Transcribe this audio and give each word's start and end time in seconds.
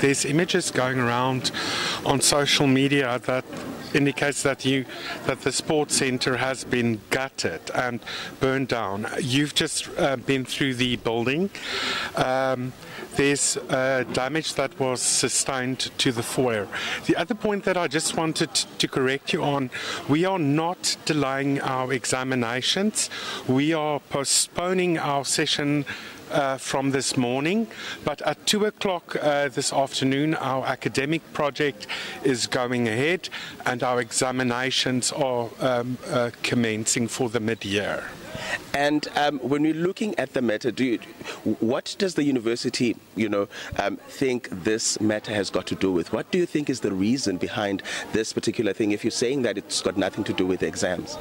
There's 0.00 0.24
images 0.24 0.70
going 0.70 1.00
around 1.00 1.50
on 2.06 2.20
social 2.20 2.68
media 2.68 3.18
that 3.26 3.44
indicates 3.92 4.44
that 4.44 4.64
you 4.64 4.84
that 5.26 5.40
the 5.40 5.50
sports 5.50 5.96
centre 5.96 6.36
has 6.36 6.62
been 6.62 7.00
gutted 7.10 7.60
and 7.74 7.98
burned 8.38 8.68
down. 8.68 9.08
You've 9.20 9.56
just 9.56 9.88
uh, 9.98 10.14
been 10.14 10.44
through 10.44 10.74
the 10.74 10.94
building. 10.98 11.50
Um, 12.14 12.74
there's 13.16 13.56
uh, 13.56 14.04
damage 14.12 14.54
that 14.54 14.78
was 14.78 15.02
sustained 15.02 15.90
to 15.98 16.12
the 16.12 16.22
foyer. 16.22 16.68
The 17.06 17.16
other 17.16 17.34
point 17.34 17.64
that 17.64 17.76
I 17.76 17.88
just 17.88 18.16
wanted 18.16 18.54
to 18.54 18.86
correct 18.86 19.32
you 19.32 19.42
on, 19.42 19.68
we 20.08 20.24
are 20.24 20.38
not 20.38 20.96
delaying 21.06 21.60
our 21.60 21.92
examinations. 21.92 23.10
We 23.48 23.72
are 23.72 23.98
postponing 23.98 24.96
our 24.96 25.24
session 25.24 25.86
uh, 26.30 26.58
from 26.58 26.90
this 26.90 27.16
morning, 27.16 27.66
but 28.04 28.22
at 28.22 28.46
2 28.46 28.66
o'clock 28.66 29.16
uh, 29.16 29.48
this 29.48 29.72
afternoon, 29.72 30.34
our 30.34 30.64
academic 30.66 31.22
project 31.32 31.86
is 32.24 32.46
going 32.46 32.88
ahead 32.88 33.28
and 33.66 33.82
our 33.82 34.00
examinations 34.00 35.12
are 35.12 35.48
um, 35.60 35.98
uh, 36.08 36.30
commencing 36.42 37.08
for 37.08 37.28
the 37.28 37.40
mid 37.40 37.64
year. 37.64 38.04
And 38.74 39.08
um, 39.16 39.38
when 39.40 39.62
we're 39.62 39.74
looking 39.74 40.18
at 40.18 40.32
the 40.32 40.42
matter, 40.42 40.70
do 40.70 40.84
you, 40.84 40.98
what 41.60 41.96
does 41.98 42.14
the 42.14 42.22
university, 42.22 42.96
you 43.16 43.28
know, 43.28 43.48
um, 43.78 43.96
think 44.08 44.48
this 44.50 45.00
matter 45.00 45.32
has 45.34 45.50
got 45.50 45.66
to 45.66 45.74
do 45.74 45.90
with? 45.92 46.12
What 46.12 46.30
do 46.30 46.38
you 46.38 46.46
think 46.46 46.70
is 46.70 46.80
the 46.80 46.92
reason 46.92 47.36
behind 47.36 47.82
this 48.12 48.32
particular 48.32 48.72
thing? 48.72 48.92
If 48.92 49.04
you're 49.04 49.10
saying 49.10 49.42
that 49.42 49.58
it's 49.58 49.82
got 49.82 49.96
nothing 49.96 50.24
to 50.24 50.32
do 50.32 50.46
with 50.46 50.62
exams. 50.62 51.18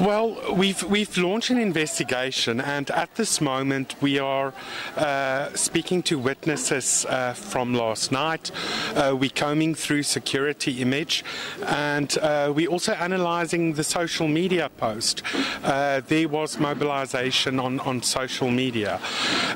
Well, 0.00 0.54
we've 0.54 0.82
we've 0.84 1.14
launched 1.18 1.50
an 1.50 1.58
investigation, 1.58 2.58
and 2.58 2.90
at 2.90 3.16
this 3.16 3.38
moment 3.38 3.96
we 4.00 4.18
are 4.18 4.54
uh, 4.96 5.52
speaking 5.52 6.02
to 6.04 6.18
witnesses 6.18 7.04
uh, 7.04 7.34
from 7.34 7.74
last 7.74 8.10
night. 8.10 8.50
Uh, 8.94 9.14
we're 9.14 9.28
combing 9.28 9.74
through 9.74 10.04
security 10.04 10.80
image, 10.80 11.22
and 11.66 12.16
uh, 12.16 12.50
we're 12.56 12.70
also 12.70 12.96
analysing 12.98 13.74
the 13.74 13.84
social 13.84 14.26
media 14.26 14.70
post. 14.78 15.22
Uh, 15.62 16.00
there 16.08 16.28
was 16.28 16.58
mobilisation 16.58 17.60
on 17.60 17.78
on 17.80 18.02
social 18.02 18.50
media. 18.50 18.98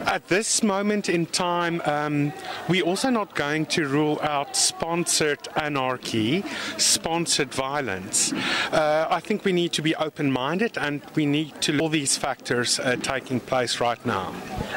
At 0.04 0.28
this 0.28 0.62
moment 0.62 1.08
in 1.08 1.24
time, 1.24 1.80
um, 1.86 2.34
we're 2.68 2.84
also 2.84 3.08
not 3.08 3.34
going 3.34 3.64
to 3.66 3.88
rule 3.88 4.20
out 4.20 4.54
sponsored 4.56 5.48
anarchy, 5.56 6.44
sponsored 6.76 7.54
violence. 7.54 8.34
Uh, 8.70 9.06
I 9.08 9.20
think 9.20 9.46
we 9.46 9.52
need 9.52 9.72
to 9.72 9.80
be 9.80 9.96
open 9.96 10.33
minded 10.34 10.76
and 10.76 11.00
we 11.14 11.24
need 11.24 11.50
to 11.62 11.78
all 11.78 11.88
these 11.88 12.16
factors 12.16 12.78
uh, 12.80 12.96
taking 12.96 13.38
place 13.40 13.80
right 13.80 14.04
now. 14.04 14.34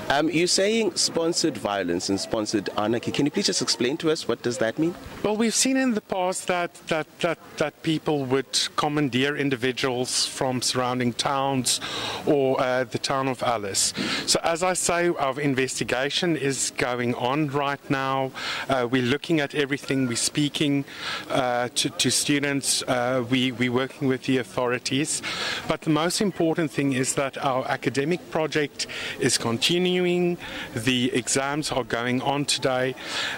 Um, 0.09 0.29
you're 0.29 0.55
saying 0.61 0.95
sponsored 0.95 1.57
violence 1.57 2.09
and 2.09 2.19
sponsored 2.19 2.69
anarchy. 2.77 3.11
Can 3.11 3.25
you 3.25 3.31
please 3.31 3.47
just 3.47 3.61
explain 3.61 3.97
to 3.97 4.11
us 4.11 4.27
what 4.27 4.41
does 4.41 4.57
that 4.59 4.77
mean? 4.77 4.93
Well, 5.23 5.35
we've 5.35 5.59
seen 5.65 5.75
in 5.75 5.95
the 5.95 6.05
past 6.15 6.47
that 6.47 6.73
that 6.87 7.07
that, 7.19 7.39
that 7.57 7.73
people 7.81 8.25
would 8.25 8.53
commandeer 8.75 9.35
individuals 9.35 10.25
from 10.25 10.61
surrounding 10.61 11.11
towns 11.13 11.81
or 12.25 12.61
uh, 12.61 12.83
the 12.83 12.99
town 12.99 13.27
of 13.27 13.41
Alice. 13.43 13.93
So 14.27 14.39
as 14.43 14.61
I 14.63 14.73
say, 14.73 15.09
our 15.09 15.39
investigation 15.41 16.37
is 16.37 16.71
going 16.77 17.15
on 17.15 17.47
right 17.49 17.89
now. 17.89 18.31
Uh, 18.69 18.87
we're 18.89 19.09
looking 19.15 19.39
at 19.39 19.55
everything. 19.55 20.07
We're 20.07 20.15
speaking 20.33 20.85
uh, 21.29 21.69
to, 21.75 21.89
to 21.89 22.11
students. 22.11 22.83
Uh, 22.83 23.25
we, 23.29 23.51
we're 23.51 23.71
working 23.71 24.07
with 24.07 24.23
the 24.23 24.37
authorities. 24.37 25.21
But 25.67 25.81
the 25.81 25.89
most 25.89 26.21
important 26.21 26.71
thing 26.71 26.93
is 26.93 27.13
that 27.15 27.37
our 27.37 27.65
academic 27.67 28.29
project 28.31 28.87
is 29.19 29.37
continuing. 29.37 30.37
The 30.73 31.13
exams 31.13 31.71
are 31.71 31.83
going 31.83 32.21
on 32.21 32.45
today. 32.45 32.95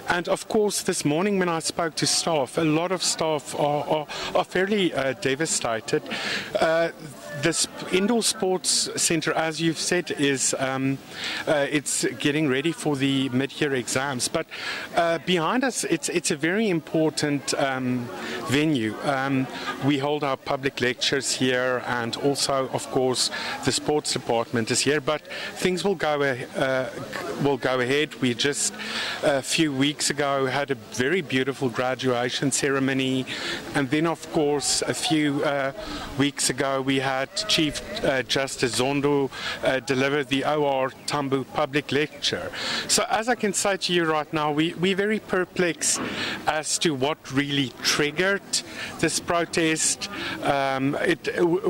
And 0.07 0.27
of 0.27 0.47
course, 0.47 0.83
this 0.83 1.05
morning 1.05 1.39
when 1.39 1.49
I 1.49 1.59
spoke 1.59 1.95
to 1.95 2.07
staff, 2.07 2.57
a 2.57 2.63
lot 2.63 2.91
of 2.91 3.03
staff 3.03 3.55
are, 3.55 3.87
are, 3.87 4.07
are 4.35 4.43
fairly 4.43 4.93
uh, 4.93 5.13
devastated. 5.13 6.03
Uh, 6.59 6.89
this 7.41 7.67
indoor 7.91 8.23
sports 8.23 8.89
centre, 9.01 9.33
as 9.33 9.61
you've 9.61 9.77
said, 9.77 10.11
is 10.11 10.53
um, 10.59 10.97
uh, 11.47 11.67
it's 11.69 12.05
getting 12.19 12.47
ready 12.47 12.71
for 12.71 12.95
the 12.95 13.29
mid-year 13.29 13.75
exams. 13.75 14.27
But 14.27 14.45
uh, 14.95 15.19
behind 15.25 15.63
us, 15.63 15.83
it's 15.85 16.09
it's 16.09 16.31
a 16.31 16.35
very 16.35 16.69
important 16.69 17.53
um, 17.53 18.09
venue. 18.47 18.95
Um, 19.03 19.47
we 19.85 19.97
hold 19.97 20.23
our 20.23 20.37
public 20.37 20.81
lectures 20.81 21.31
here, 21.31 21.81
and 21.89 22.15
also, 22.17 22.69
of 22.69 22.89
course, 22.91 23.31
the 23.65 23.71
sports 23.71 24.13
department 24.13 24.71
is 24.71 24.79
here. 24.81 25.01
But 25.01 25.21
things 25.55 25.83
will 25.83 25.95
go 25.95 26.21
uh, 26.21 26.89
will 27.43 27.57
go 27.57 27.79
ahead. 27.79 28.15
We 28.21 28.33
just 28.33 28.73
a 29.23 29.41
few 29.41 29.73
weeks 29.73 30.09
ago 30.09 30.45
had 30.45 30.71
a 30.71 30.75
very 30.75 31.21
beautiful 31.21 31.69
graduation 31.69 32.51
ceremony, 32.51 33.25
and 33.75 33.89
then, 33.89 34.05
of 34.07 34.31
course, 34.31 34.81
a 34.83 34.93
few 34.93 35.43
uh, 35.43 35.73
weeks 36.17 36.49
ago 36.49 36.81
we 36.81 36.99
had 36.99 37.29
Chief 37.47 37.81
uh, 38.03 38.23
Justice 38.23 38.79
Zondo 38.79 39.29
uh, 39.63 39.79
deliver 39.79 40.23
the 40.23 40.45
OR 40.45 40.91
Tambo 41.07 41.43
public 41.43 41.91
lecture. 41.91 42.51
So 42.87 43.05
as 43.09 43.27
I 43.29 43.35
can 43.35 43.53
say 43.53 43.77
to 43.77 43.93
you 43.93 44.05
right 44.05 44.31
now, 44.31 44.51
we, 44.51 44.73
we're 44.75 44.95
very 44.95 45.19
perplexed 45.19 45.99
as 46.47 46.77
to 46.79 46.93
what 46.93 47.17
really 47.31 47.71
triggered 47.81 48.41
this 48.99 49.19
protest. 49.19 50.09
Um, 50.43 50.95
it, 50.95 51.27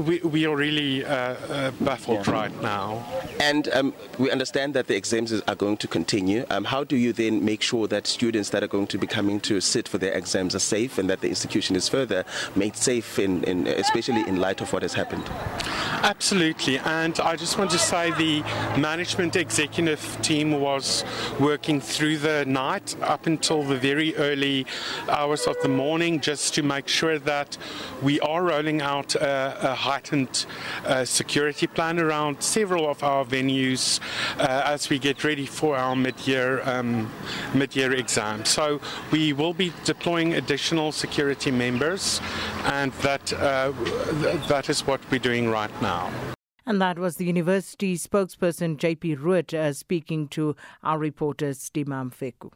we, 0.10 0.20
we, 0.22 0.46
are 0.48 0.56
really 0.56 1.06
uh, 1.06 1.12
uh, 1.14 1.72
baffled 1.82 2.26
yeah. 2.26 2.34
right 2.34 2.62
now. 2.64 3.06
And 3.40 3.70
um, 3.70 3.94
we 4.18 4.32
understand 4.32 4.74
that 4.74 4.88
the 4.88 4.96
exams 4.96 5.32
are 5.32 5.56
going 5.56 5.78
to 5.78 5.88
continue. 5.88 6.48
Um, 6.50 6.64
how 6.64 6.84
do 6.84 6.98
you 6.98 7.14
then 7.14 7.46
make 7.46 7.62
sure 7.62 7.88
that 7.88 8.08
students 8.08 8.50
that 8.50 8.64
are 8.64 8.68
going 8.68 8.88
to 8.88 8.98
be 8.98 9.06
coming 9.06 9.40
to 9.42 9.62
sit 9.62 9.88
for 9.88 10.00
their 10.00 10.14
exams 10.14 10.56
are 10.56 10.66
safe 10.78 10.98
and 10.98 11.08
that 11.12 11.22
the 11.22 11.30
institution 11.30 11.76
is 11.76 11.88
further 11.88 12.26
made 12.56 12.76
safe, 12.76 13.20
in, 13.20 13.44
in, 13.44 13.68
especially 13.68 14.22
in 14.28 14.38
light 14.38 14.62
of 14.62 14.74
what 14.74 14.82
has 14.82 14.96
happened? 14.96 15.30
Absolutely, 16.02 16.80
and 16.80 17.20
I 17.20 17.36
just 17.36 17.60
want 17.60 17.70
to 17.72 17.78
say 17.78 18.10
the 18.12 18.42
management 18.80 19.36
executive 19.36 20.02
team 20.24 20.60
was 20.60 21.06
working 21.40 21.80
through 21.80 22.18
the 22.18 22.46
night 22.46 22.96
up 23.04 23.28
until 23.28 23.62
the 23.62 23.78
very 23.78 24.16
early 24.16 24.66
hours 25.08 25.46
of 25.46 25.56
the 25.62 25.70
morning 25.70 26.20
just 26.20 26.56
to 26.56 26.64
make 26.64 26.88
sure 26.88 27.20
that 27.20 27.58
we 28.02 28.20
are 28.22 28.44
rolling 28.44 28.82
out 28.82 29.14
a, 29.16 29.72
a 29.72 29.76
heightened 30.00 30.46
uh, 30.86 31.04
security 31.04 31.68
plan 31.68 32.00
around 32.00 32.42
several 32.42 32.90
of 32.90 33.04
our 33.04 33.26
venues 33.26 34.00
uh, 34.38 34.62
as 34.66 34.90
we 34.90 34.98
get 34.98 35.24
ready 35.26 35.46
for 35.46 35.76
our 35.76 35.96
mid-year 35.96 36.62
um, 36.64 37.12
mid-year 37.54 37.92
exam. 37.94 38.46
So 38.46 38.80
we 39.12 39.34
will 39.34 39.54
be 39.54 39.74
deploying 39.84 40.36
additional 40.36 40.94
security 40.94 41.52
members, 41.52 42.22
and 42.64 42.94
that 43.08 43.34
uh, 43.34 43.74
th 44.22 44.48
that 44.48 44.70
is 44.70 44.88
what 44.88 45.00
we're 45.12 45.26
doing 45.32 45.52
right 45.52 45.76
now. 45.82 46.10
And 46.66 46.80
that 46.82 46.98
was 47.00 47.16
the 47.16 47.26
university 47.26 47.98
spokesperson, 47.98 48.78
JP 48.78 49.18
Ruit, 49.18 49.54
uh, 49.54 49.74
speaking 49.74 50.28
to 50.30 50.56
our 50.84 51.00
reporter, 51.00 51.50
Stima 51.54 52.00
Mfeku. 52.10 52.52